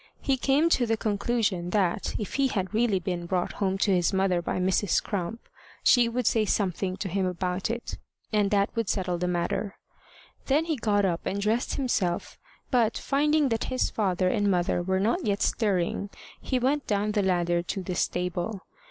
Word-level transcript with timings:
He 0.19 0.35
came 0.35 0.67
to 0.71 0.87
the 0.87 0.97
conclusion 0.97 1.69
that, 1.69 2.15
if 2.17 2.33
he 2.33 2.47
had 2.47 2.73
really 2.73 2.99
been 2.99 3.27
brought 3.27 3.53
home 3.61 3.77
to 3.77 3.93
his 3.93 4.11
mother 4.11 4.41
by 4.41 4.57
Mrs. 4.57 5.03
Crump, 5.03 5.41
she 5.83 6.09
would 6.09 6.25
say 6.25 6.43
something 6.43 6.97
to 6.97 7.07
him 7.07 7.27
about 7.27 7.69
it, 7.69 7.99
and 8.33 8.49
that 8.49 8.75
would 8.75 8.89
settle 8.89 9.19
the 9.19 9.27
matter. 9.27 9.77
Then 10.47 10.65
he 10.65 10.75
got 10.75 11.05
up 11.05 11.27
and 11.27 11.39
dressed 11.39 11.75
himself, 11.75 12.39
but, 12.71 12.97
finding 12.97 13.49
that 13.49 13.65
his 13.65 13.91
father 13.91 14.27
and 14.27 14.49
mother 14.49 14.81
were 14.81 14.99
not 14.99 15.23
yet 15.23 15.43
stirring, 15.43 16.09
he 16.41 16.57
went 16.57 16.87
down 16.87 17.11
the 17.11 17.21
ladder 17.21 17.61
to 17.61 17.83
the 17.83 17.93
stable. 17.93 18.61